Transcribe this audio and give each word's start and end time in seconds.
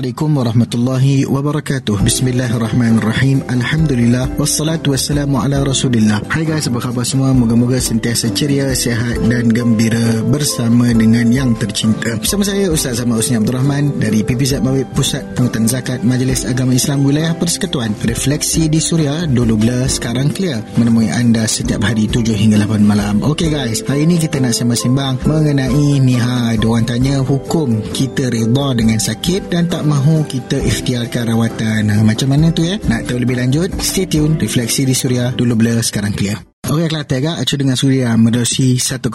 Assalamualaikum 0.00 0.32
warahmatullahi 0.32 1.16
wabarakatuh. 1.28 2.00
Bismillahirrahmanirrahim. 2.00 3.44
Alhamdulillah. 3.52 4.32
Wassalatu 4.40 4.96
wassalamu 4.96 5.36
ala 5.36 5.60
rasulillah. 5.60 6.24
Hai 6.32 6.48
guys, 6.48 6.72
apa 6.72 6.80
khabar 6.80 7.04
semua? 7.04 7.36
Moga-moga 7.36 7.76
sentiasa 7.76 8.32
ceria, 8.32 8.72
sehat 8.72 9.20
dan 9.28 9.52
gembira 9.52 10.24
Bersama 10.24 10.88
dengan 10.96 11.28
yang 11.28 11.52
tercinta. 11.52 12.16
Bersama 12.16 12.48
saya 12.48 12.72
Ustaz 12.72 12.96
Zaman 12.96 13.20
Usni 13.20 13.36
Abdul 13.36 13.60
Rahman 13.60 14.00
Dari 14.00 14.24
PPZ 14.24 14.64
Mawib 14.64 14.88
Pusat 14.96 15.36
Pengutan 15.36 15.68
Zakat 15.68 16.00
Majlis 16.00 16.48
Agama 16.48 16.72
Islam 16.72 17.04
Wilayah 17.04 17.36
Persekutuan. 17.36 17.92
Refleksi 18.00 18.72
di 18.72 18.80
Suria 18.80 19.28
Dulu 19.28 19.60
bila 19.60 19.84
sekarang 19.84 20.32
clear. 20.32 20.64
Menemui 20.80 21.12
anda 21.12 21.44
setiap 21.44 21.84
hari 21.84 22.08
7 22.08 22.24
hingga 22.40 22.56
8 22.64 22.88
malam. 22.88 23.20
Okay 23.20 23.52
guys, 23.52 23.84
hari 23.84 24.08
ini 24.08 24.16
kita 24.16 24.40
nak 24.40 24.56
sembang-sembang 24.56 25.28
Mengenai 25.28 26.00
ni 26.00 26.16
ha, 26.16 26.56
Diorang 26.56 26.88
tanya 26.88 27.20
hukum 27.20 27.84
kita 27.92 28.32
reda 28.32 28.72
dengan 28.72 28.96
sakit 28.96 29.52
Dan 29.52 29.68
tak 29.68 29.89
mahu 29.90 30.22
kita 30.30 30.62
ikhtiarkan 30.62 31.34
rawatan. 31.34 31.90
Ha, 31.90 32.06
macam 32.06 32.30
mana 32.30 32.54
tu 32.54 32.62
ya? 32.62 32.78
Nak 32.78 33.10
tahu 33.10 33.18
lebih 33.18 33.42
lanjut? 33.42 33.74
Stay 33.82 34.06
tune. 34.06 34.38
Refleksi 34.38 34.86
di 34.86 34.94
Suria. 34.94 35.34
Dulu 35.34 35.58
blur, 35.58 35.82
sekarang 35.82 36.14
clear. 36.14 36.49
Okey 36.70 36.86
Kelantan 36.86 37.34
Acu 37.34 37.58
dengan 37.58 37.74
Suria 37.74 38.14
Medosi 38.14 38.78
106.1 38.78 39.10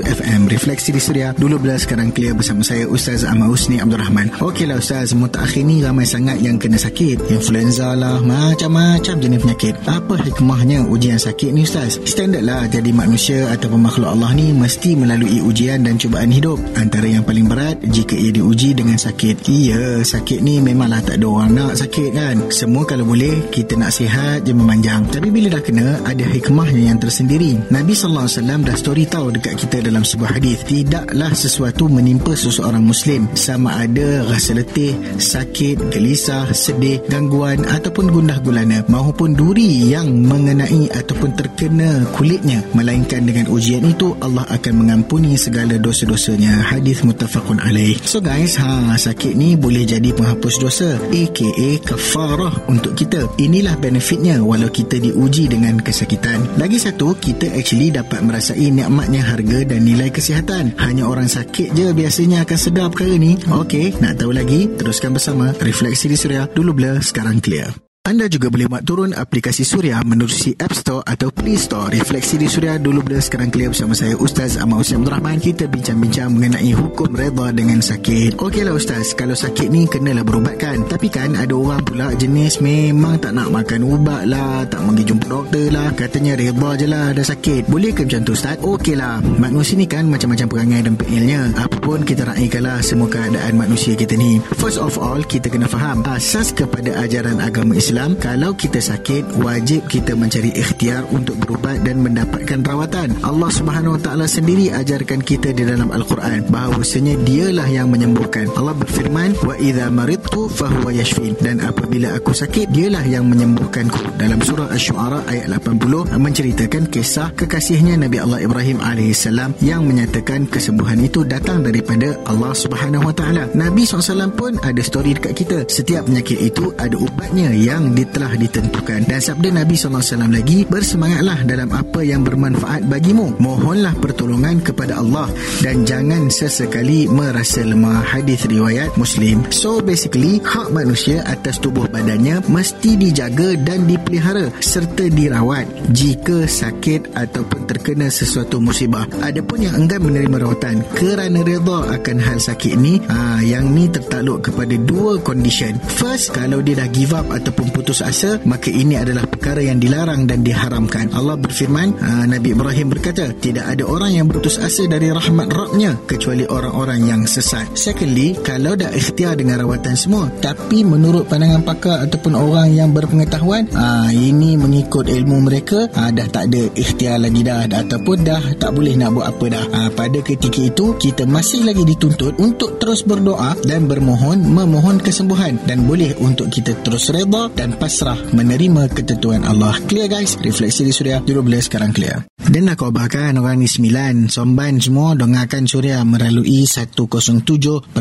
FM 0.00 0.48
Refleksi 0.48 0.88
di 0.88 0.96
Suria 0.96 1.36
Dulu 1.36 1.60
bila 1.60 1.76
sekarang 1.76 2.16
clear 2.16 2.32
bersama 2.32 2.64
saya 2.64 2.88
Ustaz 2.88 3.28
Ahmad 3.28 3.52
Husni 3.52 3.76
Abdul 3.76 4.00
Rahman 4.00 4.32
Okeylah 4.40 4.80
Ustaz 4.80 5.12
Mutakhir 5.12 5.68
ni 5.68 5.84
ramai 5.84 6.08
sangat 6.08 6.40
yang 6.40 6.56
kena 6.56 6.80
sakit. 6.80 7.28
Influenza 7.28 7.92
lah 7.92 8.24
Macam-macam 8.24 9.20
jenis 9.20 9.36
penyakit. 9.36 9.84
Apa 9.84 10.16
hikmahnya 10.16 10.88
ujian 10.88 11.20
sakit 11.20 11.52
ni 11.52 11.68
Ustaz? 11.68 12.00
Standard 12.08 12.48
lah 12.48 12.64
jadi 12.72 12.88
manusia 12.88 13.52
Ataupun 13.52 13.84
makhluk 13.84 14.08
Allah 14.08 14.32
ni 14.32 14.56
Mesti 14.56 14.96
melalui 14.96 15.44
ujian 15.44 15.84
dan 15.84 16.00
cubaan 16.00 16.32
hidup. 16.32 16.56
Antara 16.72 17.04
yang 17.04 17.28
paling 17.28 17.52
berat 17.52 17.84
Jika 17.84 18.16
ia 18.16 18.32
diuji 18.32 18.72
dengan 18.72 18.96
sakit. 18.96 19.44
Iya 19.44 20.00
sakit 20.08 20.40
ni 20.40 20.64
memanglah 20.64 21.04
tak 21.04 21.20
ada 21.20 21.28
orang 21.28 21.52
nak 21.52 21.76
sakit 21.76 22.10
kan? 22.16 22.48
Semua 22.48 22.88
kalau 22.88 23.04
boleh 23.04 23.52
Kita 23.52 23.76
nak 23.76 23.92
sihat 23.92 24.48
je 24.48 24.56
memanjang. 24.56 25.04
Tapi 25.12 25.28
bila 25.28 25.52
dah 25.52 25.60
kena 25.60 26.00
Ada 26.08 26.29
hikmahnya 26.30 26.94
yang 26.94 26.98
tersendiri. 27.02 27.58
Nabi 27.74 27.92
sallallahu 27.98 28.30
alaihi 28.30 28.38
wasallam 28.38 28.60
dah 28.62 28.76
story 28.78 29.04
tahu 29.10 29.26
dekat 29.34 29.54
kita 29.58 29.82
dalam 29.82 30.06
sebuah 30.06 30.38
hadis, 30.38 30.62
tidaklah 30.62 31.32
sesuatu 31.34 31.90
menimpa 31.90 32.38
seseorang 32.38 32.86
muslim 32.86 33.26
sama 33.34 33.82
ada 33.82 34.22
rasa 34.30 34.54
letih, 34.54 34.94
sakit, 35.18 35.90
gelisah, 35.90 36.46
sedih, 36.54 37.02
gangguan 37.10 37.66
ataupun 37.66 38.14
gundah 38.14 38.38
gulana 38.46 38.86
maupun 38.86 39.34
duri 39.34 39.90
yang 39.90 40.06
mengenai 40.22 40.86
ataupun 40.94 41.34
terkena 41.34 42.06
kulitnya 42.14 42.62
melainkan 42.78 43.26
dengan 43.26 43.50
ujian 43.50 43.82
itu 43.82 44.14
Allah 44.22 44.46
akan 44.46 44.86
mengampuni 44.86 45.34
segala 45.34 45.74
dosa-dosanya. 45.82 46.62
Hadis 46.70 47.02
muttafaqun 47.02 47.58
alaih. 47.58 47.98
So 48.06 48.22
guys, 48.22 48.54
ha 48.62 48.94
sakit 48.94 49.34
ni 49.34 49.58
boleh 49.58 49.82
jadi 49.82 50.14
penghapus 50.14 50.62
dosa 50.62 50.94
aka 51.10 51.70
kafarah 51.82 52.70
untuk 52.70 52.94
kita. 52.94 53.26
Inilah 53.42 53.74
benefitnya 53.80 54.38
walau 54.38 54.70
kita 54.70 55.02
diuji 55.02 55.50
dengan 55.50 55.80
kesakitan 55.82 56.19
kesihatan. 56.20 56.60
Lagi 56.60 56.78
satu, 56.78 57.08
kita 57.16 57.46
actually 57.56 57.88
dapat 57.88 58.20
merasai 58.20 58.68
nikmatnya 58.68 59.24
harga 59.24 59.64
dan 59.64 59.80
nilai 59.88 60.12
kesihatan. 60.12 60.76
Hanya 60.76 61.08
orang 61.08 61.26
sakit 61.26 61.72
je 61.72 61.96
biasanya 61.96 62.44
akan 62.44 62.58
sedar 62.60 62.86
perkara 62.92 63.16
ni. 63.16 63.40
Okey, 63.40 63.96
nak 64.04 64.20
tahu 64.20 64.36
lagi? 64.36 64.68
Teruskan 64.76 65.16
bersama 65.16 65.56
Refleksi 65.56 66.12
di 66.12 66.16
Suria. 66.20 66.44
Dulu 66.44 66.76
blur, 66.76 67.00
sekarang 67.00 67.40
clear. 67.40 67.89
Anda 68.00 68.32
juga 68.32 68.48
boleh 68.48 68.64
buat 68.64 68.80
turun 68.88 69.12
aplikasi 69.12 69.60
Suria 69.60 70.00
menerusi 70.00 70.56
App 70.56 70.72
Store 70.72 71.04
atau 71.04 71.28
Play 71.28 71.60
Store. 71.60 71.92
Refleksi 71.92 72.40
di 72.40 72.48
Suria 72.48 72.80
dulu 72.80 73.04
bila 73.04 73.20
sekarang 73.20 73.52
clear 73.52 73.68
bersama 73.68 73.92
saya 73.92 74.16
Ustaz 74.16 74.56
Ahmad 74.56 74.88
Abdul 74.88 75.04
Rahman. 75.04 75.36
Kita 75.36 75.68
bincang-bincang 75.68 76.32
mengenai 76.32 76.72
hukum 76.72 77.12
reda 77.12 77.52
dengan 77.52 77.84
sakit. 77.84 78.40
Okeylah 78.40 78.72
Ustaz, 78.72 79.12
kalau 79.12 79.36
sakit 79.36 79.68
ni 79.68 79.84
kenalah 79.84 80.24
berubatkan. 80.24 80.88
Tapi 80.88 81.12
kan 81.12 81.36
ada 81.36 81.52
orang 81.52 81.84
pula 81.84 82.16
jenis 82.16 82.64
memang 82.64 83.20
tak 83.20 83.36
nak 83.36 83.52
makan 83.52 83.84
ubat 83.84 84.24
lah, 84.24 84.64
tak 84.64 84.80
pergi 84.80 85.04
jumpa 85.04 85.26
doktor 85.28 85.68
lah. 85.68 85.92
Katanya 85.92 86.40
reda 86.40 86.70
je 86.80 86.86
lah 86.88 87.04
ada 87.12 87.20
sakit. 87.20 87.68
Boleh 87.68 87.92
ke 87.92 88.08
macam 88.08 88.24
tu 88.24 88.32
Ustaz? 88.32 88.56
Okeylah, 88.64 89.20
manusia 89.36 89.76
ni 89.76 89.84
kan 89.84 90.08
macam-macam 90.08 90.48
perangai 90.48 90.80
dan 90.88 90.96
peilnya. 90.96 91.52
Apapun 91.52 92.08
kita 92.08 92.24
raikanlah 92.24 92.80
semua 92.80 93.12
keadaan 93.12 93.60
manusia 93.60 93.92
kita 93.92 94.16
ni. 94.16 94.40
First 94.56 94.80
of 94.80 94.96
all, 94.96 95.20
kita 95.20 95.52
kena 95.52 95.68
faham 95.68 96.00
asas 96.08 96.56
kepada 96.56 96.96
ajaran 97.04 97.44
agama 97.44 97.76
Islam 97.76 97.89
Islam 97.90 98.14
kalau 98.22 98.54
kita 98.54 98.78
sakit 98.78 99.42
wajib 99.42 99.90
kita 99.90 100.14
mencari 100.14 100.54
ikhtiar 100.54 101.10
untuk 101.10 101.34
berubat 101.42 101.82
dan 101.82 101.98
mendapatkan 102.06 102.62
rawatan. 102.62 103.18
Allah 103.26 103.50
Subhanahu 103.50 103.98
Wa 103.98 104.00
Taala 104.06 104.30
sendiri 104.30 104.70
ajarkan 104.70 105.18
kita 105.18 105.50
di 105.50 105.66
dalam 105.66 105.90
Al-Quran 105.90 106.46
bahawasanya 106.54 107.18
dialah 107.26 107.66
yang 107.66 107.90
menyembuhkan. 107.90 108.46
Allah 108.54 108.78
berfirman 108.78 109.34
wa 109.42 109.58
idza 109.58 109.90
maridtu 109.90 110.46
fahuwa 110.46 110.94
yashfin. 110.94 111.34
Dan 111.42 111.58
apabila 111.66 112.14
aku 112.14 112.30
sakit 112.30 112.70
dialah 112.70 113.02
yang 113.10 113.26
menyembuhkanku. 113.26 114.14
Dalam 114.14 114.38
surah 114.38 114.70
Asy-Syu'ara 114.70 115.26
ayat 115.26 115.50
80 115.50 116.14
menceritakan 116.14 116.86
kisah 116.94 117.34
kekasihnya 117.34 117.98
Nabi 117.98 118.22
Allah 118.22 118.38
Ibrahim 118.46 118.78
alaihissalam 118.78 119.58
yang 119.66 119.82
menyatakan 119.82 120.46
kesembuhan 120.46 121.02
itu 121.02 121.26
datang 121.26 121.66
daripada 121.66 122.14
Allah 122.30 122.54
Subhanahu 122.54 123.10
Wa 123.10 123.14
Taala. 123.18 123.50
Nabi 123.50 123.82
SAW 123.82 124.30
pun 124.30 124.62
ada 124.62 124.78
story 124.78 125.18
dekat 125.18 125.34
kita. 125.34 125.58
Setiap 125.66 126.06
penyakit 126.06 126.38
itu 126.38 126.70
ada 126.78 126.94
ubatnya 126.94 127.50
yang 127.50 127.79
yang 127.80 127.96
telah 128.12 128.32
ditentukan. 128.36 129.08
Dan 129.08 129.20
sabda 129.20 129.48
Nabi 129.54 129.74
SAW 129.78 130.28
lagi 130.28 130.68
bersemangatlah 130.68 131.48
dalam 131.48 131.70
apa 131.72 132.00
yang 132.04 132.20
bermanfaat 132.20 132.84
bagimu. 132.84 133.32
Mohonlah 133.40 133.96
pertolongan 133.96 134.60
kepada 134.60 135.00
Allah 135.00 135.32
dan 135.64 135.88
jangan 135.88 136.28
sesekali 136.28 137.08
merasa 137.08 137.64
lemah. 137.64 138.02
Hadis 138.04 138.44
riwayat 138.44 138.96
muslim. 139.00 139.46
So 139.54 139.80
basically 139.80 140.42
hak 140.42 140.74
manusia 140.74 141.22
atas 141.24 141.62
tubuh 141.62 141.86
badannya 141.88 142.42
mesti 142.50 142.98
dijaga 142.98 143.56
dan 143.60 143.86
dipelihara 143.86 144.50
serta 144.60 145.06
dirawat 145.08 145.68
jika 145.94 146.44
sakit 146.44 147.14
ataupun 147.14 147.70
terkena 147.70 148.10
sesuatu 148.10 148.58
musibah. 148.58 149.06
Adapun 149.22 149.64
yang 149.64 149.78
enggan 149.78 150.02
menerima 150.02 150.36
rawatan 150.42 150.82
kerana 150.92 151.40
reda 151.46 151.94
akan 151.96 152.16
hal 152.18 152.38
sakit 152.42 152.74
ni 152.76 152.98
aa, 153.06 153.40
yang 153.46 153.70
ni 153.70 153.86
tertakluk 153.86 154.50
kepada 154.50 154.74
dua 154.80 155.22
condition. 155.22 155.78
First 155.96 156.34
kalau 156.34 156.60
dia 156.60 156.82
dah 156.82 156.88
give 156.90 157.14
up 157.14 157.30
ataupun 157.30 157.69
putus 157.70 158.02
asa 158.02 158.42
maka 158.44 158.68
ini 158.68 158.98
adalah 158.98 159.26
perkara 159.26 159.62
yang 159.64 159.78
dilarang 159.78 160.26
dan 160.26 160.42
diharamkan. 160.42 161.14
Allah 161.14 161.38
berfirman 161.38 161.96
uh, 161.96 162.24
Nabi 162.26 162.52
Ibrahim 162.52 162.86
berkata 162.90 163.32
tidak 163.38 163.70
ada 163.70 163.86
orang 163.86 164.18
yang 164.18 164.26
putus 164.26 164.58
asa 164.58 164.86
dari 164.90 165.08
rahmat 165.10 165.48
Rabbnya 165.48 165.96
kecuali 166.04 166.44
orang-orang 166.44 167.00
yang 167.06 167.20
sesat. 167.24 167.78
Secondly 167.78 168.36
kalau 168.42 168.74
dah 168.74 168.90
ikhtiar 168.90 169.38
dengan 169.38 169.62
rawatan 169.62 169.94
semua 169.94 170.28
tapi 170.42 170.82
menurut 170.82 171.30
pandangan 171.30 171.62
pakar 171.62 172.04
ataupun 172.06 172.34
orang 172.34 172.74
yang 172.74 172.90
berpengetahuan 172.90 173.70
uh, 173.72 174.10
ini 174.10 174.58
mengikut 174.58 175.06
ilmu 175.06 175.46
mereka 175.46 175.86
uh, 175.90 176.10
dah 176.10 176.28
tak 176.28 176.50
ada 176.50 176.62
ikhtiar 176.74 177.22
lagi 177.22 177.40
dah 177.46 177.64
ataupun 177.66 178.16
dah 178.26 178.42
tak 178.58 178.70
boleh 178.74 178.94
nak 178.98 179.10
buat 179.14 179.26
apa 179.30 179.46
dah. 179.50 179.64
Pada 179.90 180.18
ketika 180.22 180.60
itu 180.60 180.96
kita 180.98 181.24
masih 181.24 181.66
lagi 181.66 181.82
dituntut 181.86 182.36
untuk 182.38 182.80
terus 182.82 183.02
berdoa 183.06 183.54
dan 183.64 183.86
bermohon 183.86 184.40
memohon 184.42 184.98
kesembuhan 184.98 185.56
dan 185.64 185.84
boleh 185.84 186.16
untuk 186.20 186.50
kita 186.50 186.74
terus 186.82 187.12
reda 187.12 187.52
dan 187.60 187.76
pasrah 187.76 188.16
menerima 188.32 188.88
ketentuan 188.88 189.44
Allah. 189.44 189.76
Clear 189.84 190.08
guys? 190.08 190.40
Refleksi 190.40 190.80
di 190.88 190.96
Suria. 190.96 191.20
Dulu 191.20 191.44
boleh 191.44 191.60
sekarang 191.60 191.92
clear. 191.92 192.24
Dan 192.40 192.72
nak 192.72 192.80
khabarkan 192.80 193.36
orang 193.36 193.60
ni 193.60 193.68
sembilan. 193.68 194.32
Somban 194.32 194.80
semua 194.80 195.12
dengarkan 195.12 195.68
Suria 195.68 196.00
melalui 196.00 196.64
107.0 196.64 197.92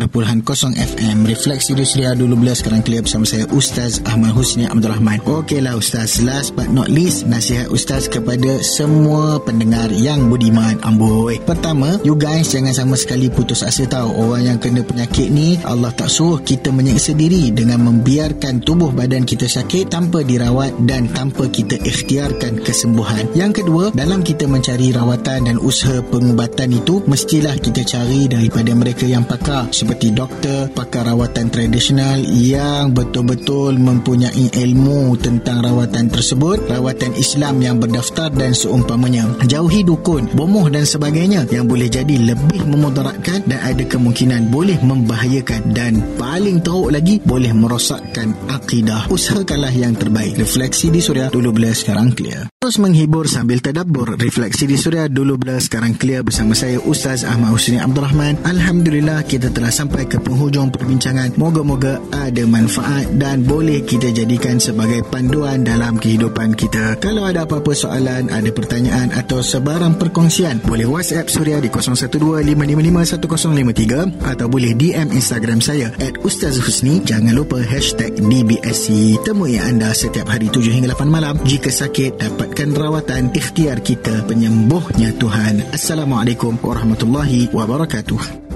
FM. 0.79 1.27
Refleksi 1.27 1.75
di 1.75 1.83
Suria 1.83 2.15
dulu 2.15 2.39
boleh 2.39 2.55
sekarang 2.55 2.79
clear 2.79 3.03
bersama 3.03 3.27
saya 3.27 3.43
Ustaz 3.51 3.99
Ahmad 4.07 4.31
Husni 4.31 4.63
Abdul 4.63 4.95
Rahman. 4.95 5.19
Okeylah 5.27 5.75
Ustaz. 5.75 6.23
Last 6.23 6.55
but 6.55 6.71
not 6.71 6.87
least, 6.87 7.27
nasihat 7.27 7.67
Ustaz 7.67 8.07
kepada 8.07 8.63
semua 8.63 9.43
pendengar 9.43 9.91
yang 9.91 10.31
budiman 10.31 10.79
amboi. 10.87 11.43
Pertama, 11.43 11.99
you 12.07 12.15
guys 12.15 12.47
jangan 12.47 12.71
sama 12.71 12.95
sekali 12.95 13.27
putus 13.27 13.59
asa 13.67 13.83
tahu. 13.83 14.07
Orang 14.15 14.55
yang 14.55 14.57
kena 14.63 14.87
penyakit 14.87 15.27
ni, 15.27 15.59
Allah 15.67 15.91
tak 15.91 16.07
suruh 16.07 16.39
kita 16.39 16.71
menyiksa 16.71 17.11
diri 17.11 17.51
dengan 17.51 17.83
membiarkan 17.83 18.63
tubuh 18.63 18.95
badan 18.95 19.27
kita 19.27 19.48
sakit 19.49 19.89
tanpa 19.89 20.21
dirawat 20.21 20.85
dan 20.85 21.09
tanpa 21.09 21.49
kita 21.49 21.81
ikhtiarkan 21.81 22.61
kesembuhan. 22.61 23.25
Yang 23.33 23.65
kedua, 23.65 23.89
dalam 23.91 24.21
kita 24.21 24.45
mencari 24.45 24.93
rawatan 24.93 25.49
dan 25.49 25.57
usaha 25.57 26.05
pengubatan 26.05 26.69
itu, 26.77 27.01
mestilah 27.09 27.57
kita 27.57 27.81
cari 27.81 28.29
daripada 28.29 28.71
mereka 28.77 29.09
yang 29.09 29.25
pakar 29.25 29.73
seperti 29.73 30.13
doktor, 30.13 30.69
pakar 30.71 31.09
rawatan 31.09 31.49
tradisional 31.49 32.21
yang 32.21 32.93
betul-betul 32.93 33.75
mempunyai 33.81 34.53
ilmu 34.53 35.17
tentang 35.17 35.65
rawatan 35.65 36.07
tersebut, 36.13 36.69
rawatan 36.69 37.17
Islam 37.17 37.57
yang 37.59 37.81
berdaftar 37.81 38.29
dan 38.29 38.53
seumpamanya. 38.53 39.25
Jauhi 39.49 39.81
dukun, 39.81 40.29
bomoh 40.37 40.69
dan 40.69 40.85
sebagainya 40.85 41.49
yang 41.49 41.65
boleh 41.65 41.89
jadi 41.89 42.13
lebih 42.13 42.69
memudaratkan 42.69 43.49
dan 43.49 43.59
ada 43.65 43.83
kemungkinan 43.87 44.53
boleh 44.53 44.77
membahayakan 44.85 45.73
dan 45.73 45.97
paling 46.21 46.61
teruk 46.61 46.93
lagi 46.93 47.17
boleh 47.23 47.49
merosakkan 47.55 48.35
akidah. 48.51 49.09
Usaha 49.09 49.38
usahakanlah 49.39 49.71
yang 49.71 49.95
terbaik. 49.95 50.35
Refleksi 50.35 50.91
di 50.91 50.99
Suria 50.99 51.31
dulu 51.31 51.55
bila 51.55 51.71
sekarang 51.71 52.11
clear. 52.11 52.51
Terus 52.59 52.75
menghibur 52.75 53.23
sambil 53.23 53.63
tadabbur. 53.63 54.19
Refleksi 54.19 54.67
di 54.67 54.75
Suria 54.75 55.07
dulu 55.07 55.39
bila 55.39 55.55
sekarang 55.63 55.95
clear 55.95 56.27
bersama 56.27 56.51
saya 56.51 56.75
Ustaz 56.83 57.23
Ahmad 57.23 57.55
Husni 57.55 57.79
Abdul 57.79 58.03
Rahman. 58.03 58.35
Alhamdulillah 58.43 59.23
kita 59.23 59.47
telah 59.55 59.71
sampai 59.71 60.11
ke 60.11 60.19
penghujung 60.19 60.75
perbincangan. 60.75 61.39
Moga-moga 61.39 62.03
ada 62.11 62.43
manfaat 62.43 63.07
dan 63.15 63.47
boleh 63.47 63.79
kita 63.87 64.11
jadikan 64.11 64.59
sebagai 64.59 65.07
panduan 65.07 65.63
dalam 65.63 65.95
kehidupan 65.95 66.59
kita. 66.59 66.99
Kalau 66.99 67.23
ada 67.23 67.47
apa-apa 67.47 67.71
soalan, 67.71 68.27
ada 68.27 68.51
pertanyaan 68.51 69.15
atau 69.15 69.39
sebarang 69.39 69.95
perkongsian, 69.95 70.59
boleh 70.67 70.83
WhatsApp 70.83 71.31
Suria 71.31 71.63
di 71.63 71.71
0125551053 71.71 74.19
atau 74.19 74.51
boleh 74.51 74.75
DM 74.75 75.15
Instagram 75.15 75.63
saya 75.63 75.95
at 76.03 76.19
Ustaz 76.27 76.59
Husni. 76.59 76.99
Jangan 77.07 77.31
lupa 77.31 77.63
hashtag 77.63 78.19
DBSC. 78.19 79.15
Temui 79.29 79.61
anda 79.61 79.93
setiap 79.93 80.25
hari 80.25 80.49
7 80.49 80.73
hingga 80.73 80.97
8 80.97 81.05
malam. 81.05 81.37
Jika 81.45 81.69
sakit, 81.69 82.17
dapat 82.17 82.49
dapatkan 82.49 82.73
rawatan 82.73 83.29
ikhtiar 83.37 83.77
kita 83.77 84.25
penyembuhnya 84.25 85.13
Tuhan. 85.21 85.69
Assalamualaikum 85.69 86.57
warahmatullahi 86.57 87.53
wabarakatuh. 87.53 88.48